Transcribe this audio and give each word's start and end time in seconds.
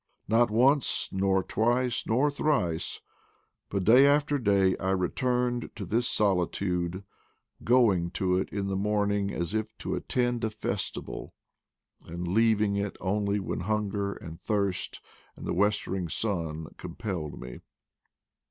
Not 0.27 0.49
once, 0.49 1.09
nor 1.11 1.43
twice, 1.43 2.07
nor 2.07 2.31
thrice, 2.31 3.01
but 3.69 3.83
day 3.83 4.07
after 4.07 4.39
day 4.39 4.75
I 4.79 4.89
returned 4.89 5.69
to 5.75 5.85
this 5.85 6.09
solitude, 6.09 7.03
going 7.63 8.09
to 8.17 8.35
it 8.39 8.49
in 8.49 8.65
the 8.65 8.75
morning 8.75 9.31
as 9.31 9.53
if 9.53 9.77
to 9.77 9.93
attend 9.93 10.43
a 10.43 10.49
festival, 10.49 11.35
and 12.07 12.27
leaving 12.27 12.75
it 12.77 12.97
only 12.99 13.39
when 13.39 13.59
hunger 13.59 14.13
and 14.13 14.41
thirst 14.41 15.01
and 15.35 15.45
the 15.45 15.53
westering 15.53 16.09
sun 16.09 16.73
compelled 16.77 17.39
me. 17.39 17.59